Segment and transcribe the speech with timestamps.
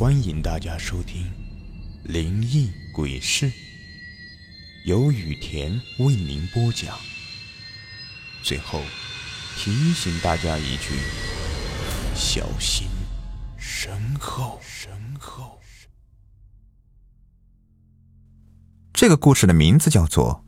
[0.00, 1.26] 欢迎大家收听
[2.10, 3.50] 《灵异鬼事》，
[4.86, 6.96] 由雨田为您播讲。
[8.42, 8.80] 最后
[9.56, 10.94] 提醒大家一句：
[12.14, 12.88] 小心
[13.58, 14.58] 身后。
[14.62, 15.60] 身后。
[18.94, 20.42] 这个故事的名字叫做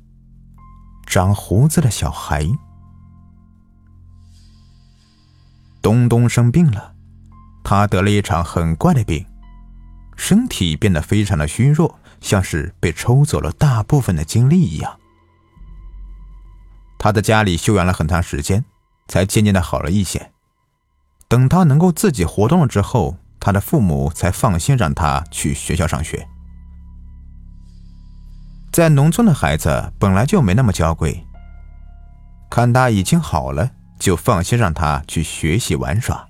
[1.07, 2.43] 《长胡子的小孩》。
[5.82, 6.95] 东东生病了，
[7.62, 9.27] 他得了一场很怪的病。
[10.16, 14.98] 身体变得非常的虚弱，像是被抽走了大部分的精力一样。
[16.98, 18.64] 他在家里休养了很长时间，
[19.08, 20.30] 才渐渐的好了一些。
[21.26, 26.29] 等他能够自己活动了之后，他的父母才放心让他去学校上学。
[28.70, 31.26] 在农村的孩子本来就没那么娇贵，
[32.48, 36.28] 看他已经好了，就放心让他去学习玩耍。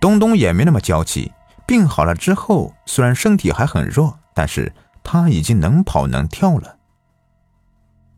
[0.00, 1.32] 东东也没那么娇气。
[1.66, 6.76] 病好了之后，虽然身体还很弱，但是他已经能跑能跳了。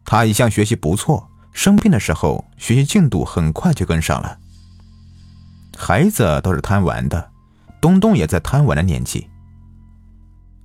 [0.04, 4.38] 他一向学习不错，生病的时候学习进度很快就跟上了。
[5.76, 7.30] 孩子都是贪玩的，
[7.80, 9.28] 东东也在贪玩的年纪。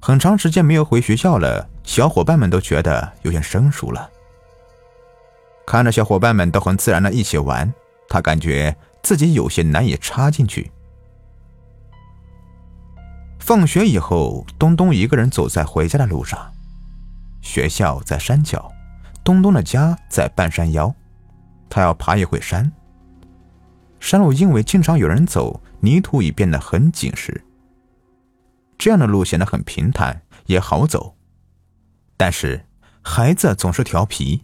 [0.02, 4.09] 很长时间没有回学校了，小伙伴们都觉得有点生疏了。
[5.66, 7.72] 看着小伙伴们都很自然的一起玩，
[8.07, 10.72] 他感觉自己有些难以插进去。
[13.50, 16.53] 放学以后，东东一个人走在回家的路上。
[17.42, 18.72] 学校在山脚，
[19.23, 20.94] 东东的家在半山腰，
[21.67, 22.72] 他要爬一会山。
[24.00, 27.44] 山路因为经常有人走，泥土已变得很紧实。
[28.78, 31.16] 这样的路显得很平坦，也好走。
[32.17, 32.63] 但是
[33.02, 34.44] 孩子总是调皮，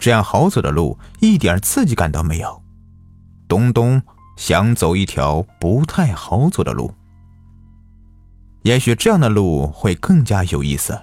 [0.00, 2.60] 这样好走的路一点刺激感都没有。
[3.46, 4.02] 东东
[4.36, 6.92] 想走一条不太好走的路。
[8.62, 11.00] 也许这样的路会更加有意思。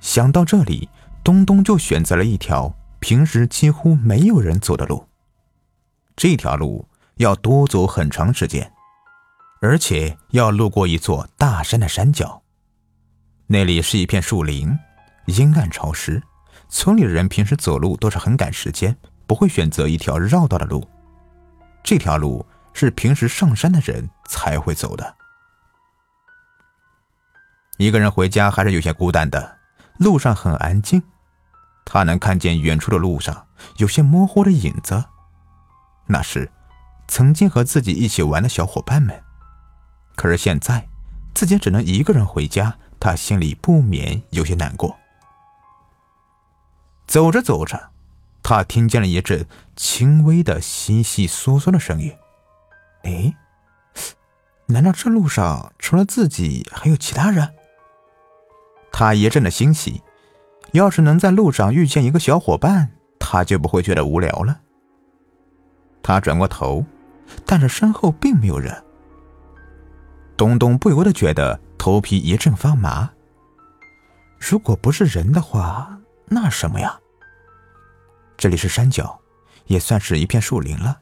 [0.00, 0.88] 想到这里，
[1.22, 5.06] 东东就选择了一条平时几乎没有人走的路。
[6.16, 8.72] 这条路要多走很长时间，
[9.60, 12.42] 而且要路过一座大山的山脚。
[13.46, 14.74] 那里是一片树林，
[15.26, 16.22] 阴暗潮湿。
[16.68, 20.86] 村里的人平时走路都是很赶时间，不会选择一条绕道的路。
[21.82, 25.16] 这条路是平时上山的人才会走的。
[27.80, 29.56] 一个人回家还是有些孤单的，
[29.96, 31.02] 路上很安静，
[31.86, 33.46] 他能看见远处的路上
[33.78, 35.02] 有些模糊的影子，
[36.06, 36.52] 那是
[37.08, 39.24] 曾经和自己一起玩的小伙伴们。
[40.14, 40.86] 可是现在
[41.34, 44.94] 自己只能一个人回家，他心里不免有些难过。
[47.06, 47.92] 走着走着，
[48.42, 52.14] 他听见了一阵轻微的悉悉嗦嗦的声音。
[53.04, 53.34] 哎，
[54.66, 57.54] 难道这路上除了自己还有其他人？
[58.92, 60.02] 他一阵的欣喜，
[60.72, 64.60] 要是能在路上遇见一个小伙伴，他就不会觉得无聊了。
[66.02, 66.84] 他转过头，
[67.44, 68.74] 但是身后并没有人。
[70.36, 73.10] 东东不由得觉得头皮一阵发麻。
[74.38, 76.98] 如果不是人的话，那什么呀？
[78.36, 79.20] 这里是山脚，
[79.66, 81.00] 也算是一片树林了，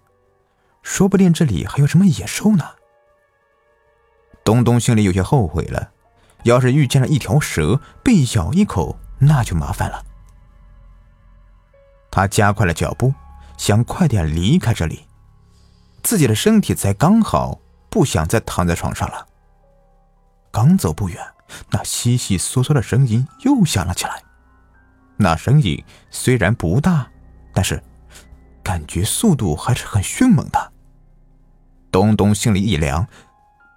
[0.82, 2.64] 说不定这里还有什么野兽呢。
[4.44, 5.92] 东东心里有些后悔了。
[6.48, 10.02] 要是遇见了一条蛇，被咬一口，那就麻烦了。
[12.10, 13.12] 他加快了脚步，
[13.58, 15.06] 想快点离开这里。
[16.02, 17.60] 自己的身体才刚好，
[17.90, 19.26] 不想再躺在床上了。
[20.50, 21.22] 刚走不远，
[21.70, 24.22] 那悉悉嗦嗦的声音又响了起来。
[25.18, 27.06] 那声音虽然不大，
[27.52, 27.82] 但是
[28.62, 30.72] 感觉速度还是很迅猛的。
[31.90, 33.06] 东东心里一凉，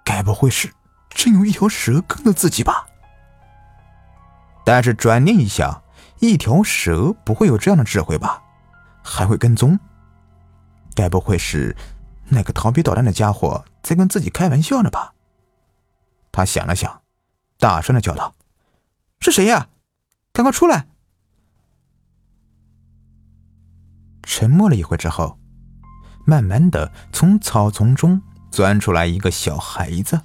[0.04, 0.72] 该不会是……
[1.14, 2.86] 真有一条蛇跟着自己吧？
[4.64, 5.82] 但是转念一想，
[6.20, 8.42] 一条蛇不会有这样的智慧吧？
[9.02, 9.78] 还会跟踪？
[10.94, 11.76] 该不会是
[12.28, 15.14] 那个调皮捣蛋的家伙在跟自己开玩笑呢吧？
[16.30, 17.02] 他想了想，
[17.58, 18.34] 大声的叫道
[19.20, 19.68] ：“是谁呀？
[20.32, 20.86] 赶快出来！”
[24.22, 25.38] 沉默了一会之后，
[26.24, 30.20] 慢慢的从草丛中钻出来一个小孩子。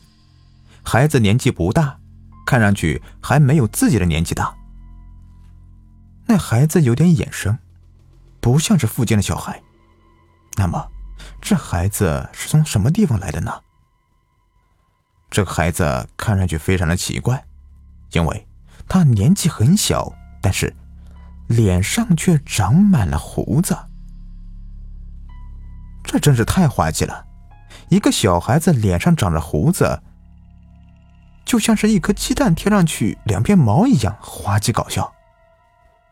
[0.87, 1.99] 孩子年纪不大，
[2.45, 4.55] 看上去还没有自己的年纪大。
[6.27, 7.59] 那孩子有点眼生，
[8.39, 9.61] 不像是附近的小孩。
[10.55, 10.89] 那么，
[11.41, 13.51] 这孩子是从什么地方来的呢？
[15.29, 17.45] 这个孩子看上去非常的奇怪，
[18.13, 18.47] 因为
[18.87, 20.73] 他年纪很小，但是
[21.47, 23.77] 脸上却长满了胡子。
[26.05, 27.25] 这真是太滑稽了！
[27.89, 30.01] 一个小孩子脸上长着胡子，
[31.47, 35.11] 就像是一颗鸡蛋贴上去两片毛一样，滑稽搞笑。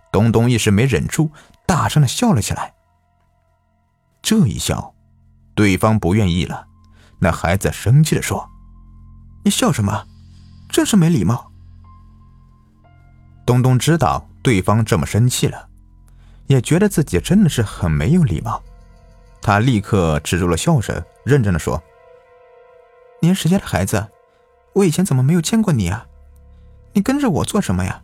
[0.10, 1.30] 东东一时没忍住，
[1.68, 2.74] 大声的笑了起来。
[4.22, 4.96] 这一笑，
[5.54, 6.66] 对方不愿意了。
[7.20, 8.50] 那孩子生气的说
[9.44, 10.06] ：“你笑什么？
[10.70, 11.52] 真是没礼貌。”
[13.46, 15.68] 东东知道对方这么生气了，
[16.48, 18.64] 也觉得自己真的是很没有礼貌。
[19.42, 21.84] 他立刻止住了笑声，认真的说
[23.22, 24.08] ：“您谁家的孩子？
[24.76, 26.06] 我以前怎么没有见过你啊？
[26.94, 28.02] 你跟着我做什么呀？”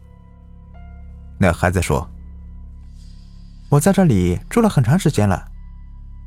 [1.38, 2.10] 那孩子说
[3.70, 5.52] ：“我在这里住了很长时间了，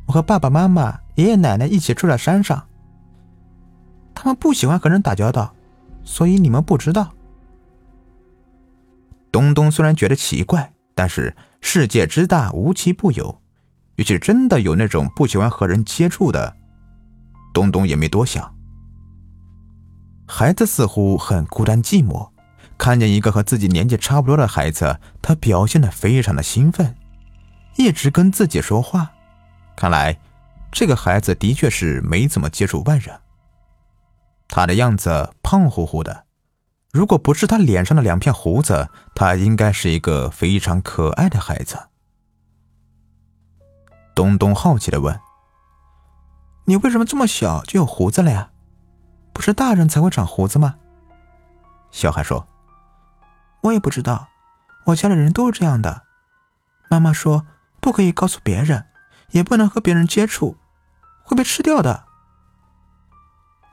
[0.06, 2.66] 我和爸爸妈妈、爷爷奶奶一起住在山上。
[4.14, 5.54] 他们不喜欢和人打交道，
[6.04, 7.12] 所以你们不知道。”
[9.32, 13.40] 东东虽然觉得奇怪，但是世界之大，无奇不有。
[13.96, 16.56] 也许真的有那种不喜欢和人接触的，
[17.52, 18.53] 东东也没多想。
[20.26, 22.30] 孩子似乎很孤单寂寞，
[22.78, 26.96] 看见一个和自己年纪差不多的孩子，他表现的非常的兴奋，
[27.76, 29.12] 一直跟自己说话。
[29.76, 30.18] 看来
[30.72, 33.20] 这个孩子的确是没怎么接触外人。
[34.48, 36.24] 他的样子胖乎乎的，
[36.92, 41.78] 如果不是他脸上的两片胡子，他应该是一个非常可爱的孩子。
[44.14, 45.18] 东东好奇的问
[46.66, 48.50] ：“你为什么这么小就有胡子了呀？
[49.34, 50.76] 不是大人才会长胡子吗？”
[51.92, 52.48] 小孩说
[53.62, 54.28] ：“我也不知道，
[54.86, 56.02] 我家里人都是这样的。
[56.88, 57.46] 妈妈说
[57.80, 58.86] 不可以告诉别人，
[59.30, 60.56] 也不能和别人接触，
[61.22, 62.04] 会被吃掉的。”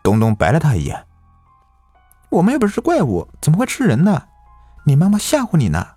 [0.04, 1.08] 东东白了他一眼
[2.30, 4.28] ：“我们又不是怪物，怎么会吃人呢？
[4.86, 5.96] 你妈妈吓唬你呢。”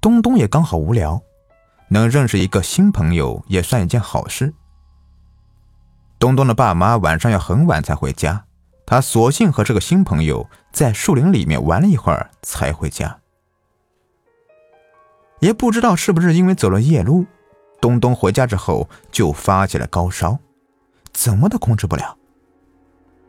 [0.00, 1.20] 东东也刚好无聊。
[1.92, 4.54] 能认识一个新朋友也算一件好事。
[6.20, 8.44] 东东的爸妈晚上要很晚才回家，
[8.84, 13.18] 他索性和这个新朋友在树林里面玩了一会儿才回家。
[15.38, 17.24] 也不知道是不是因为走了夜路，
[17.80, 20.38] 东东回家之后就发起了高烧，
[21.10, 22.14] 怎么都控制不了。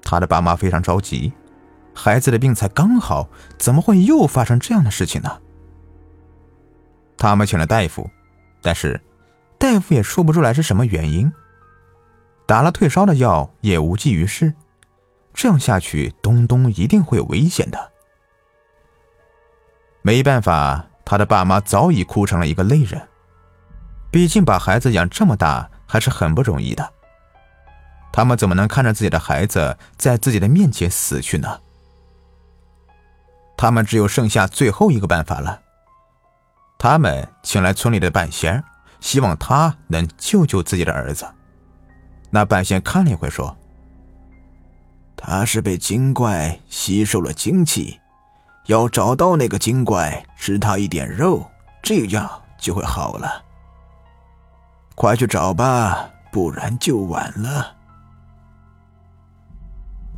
[0.04, 1.32] 他的爸妈非常着急，
[1.96, 5.40] 孩子的病才刚好，怎么会又发生这样的事情呢？
[7.18, 8.10] 他们请了大夫。
[8.62, 9.00] 但是，
[9.58, 11.32] 大夫也说不出来是什么原因。
[12.46, 14.54] 打了退烧的药也无济于事，
[15.34, 17.92] 这样下去，东东一定会有危险的。
[20.02, 23.08] 没办法，他的爸妈早已哭成了一个泪人。
[24.10, 26.92] 毕竟把孩子养这么大还是很不容易的，
[28.12, 31.62] 他们怎么能看着自己的孩子在自己的面前死去呢？
[33.56, 35.62] 他们只有剩下最后一个办法了。
[36.78, 38.62] 他们请来村里的半仙，
[39.00, 41.26] 希望他能救救自己的儿子。
[42.32, 43.56] 那半仙看了一会，说
[45.18, 48.00] ：“他是被精怪吸收了精气，
[48.68, 51.46] 要找到那个精怪，吃他一点肉，
[51.84, 53.44] 这样就会好了。
[54.96, 57.76] 快去找吧，不然就晚了。”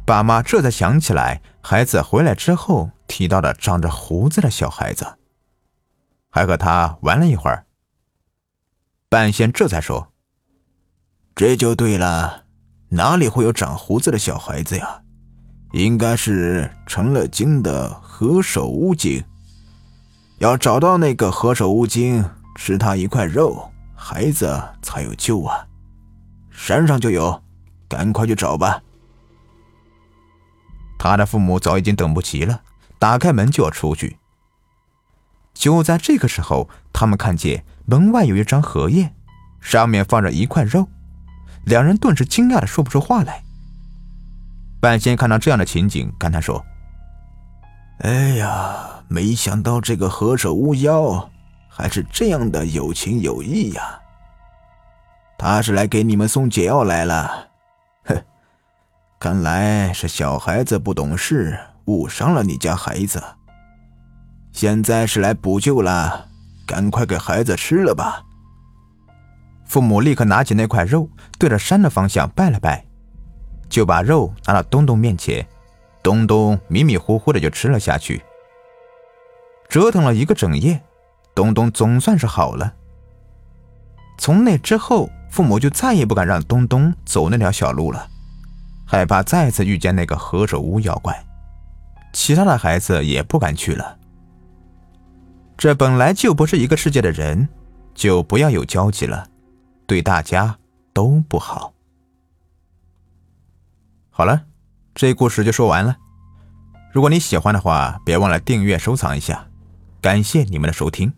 [0.05, 5.17] 爸妈这才想起来，孩子回来之后提到的长着胡子的小孩子。
[6.29, 7.65] 还和他玩了一会儿，
[9.09, 10.12] 半仙这才说
[11.35, 12.43] ：“这就对了，
[12.89, 15.01] 哪里会有长胡子的小孩子呀？
[15.71, 19.23] 应该是成了精的何首乌精。
[20.37, 22.23] 要找到那个何首乌精，
[22.55, 25.65] 吃他一块肉，孩子才有救啊！
[26.51, 27.41] 山上就有，
[27.87, 28.83] 赶快去找吧。”
[30.99, 32.61] 他的父母早已经等不及了，
[32.99, 34.17] 打开门就要出去。
[35.55, 39.15] 就在这个时候，他们看见门外有一张荷叶，
[39.59, 40.87] 上面放着一块肉，
[41.65, 43.43] 两人顿时惊讶的说不出话来。
[44.81, 46.63] 半仙看到这样的情景，感叹说
[48.03, 51.29] ：“哎呀，没想到这个何首乌妖
[51.69, 53.99] 还是这样的有情有义呀！
[55.37, 57.47] 他是来给你们送解药来了，
[58.05, 58.23] 哼，
[59.19, 63.23] 看来是小孩子不懂事，误伤了你家孩子。”
[64.51, 66.27] 现在是来补救了，
[66.67, 68.21] 赶快给孩子吃了吧。
[69.73, 72.85] 父母立刻拿起那块肉，对着山的方向拜了拜，
[73.67, 75.43] 就把肉拿到东东面前。
[76.03, 78.21] 东东迷迷糊糊的就吃了下去。
[79.67, 80.79] 折腾了一个整夜，
[81.33, 82.71] 东东总算是好了。
[84.19, 88.07] 从那之后，父母就再也不敢让东东走那条小路了，
[88.85, 91.19] 害怕再次遇见那个何首乌妖怪。
[92.13, 93.97] 其他的孩子也不敢去了。
[95.57, 97.49] 这本来就不是一个世界的人，
[97.95, 99.27] 就不要有交集了，
[99.85, 100.57] 对大家
[100.93, 101.73] 都不好。
[104.09, 104.45] 好了，
[104.93, 105.97] 这故事就说完了。
[106.91, 109.47] 如果你喜欢的话，别忘了订阅、收藏一下。
[109.99, 111.11] 感谢你们的收听。